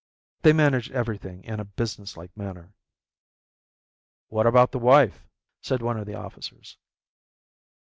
[0.41, 2.73] They managed everything in a businesslike manner.
[4.29, 5.27] "What about the wife?"
[5.61, 6.79] said one of the officers.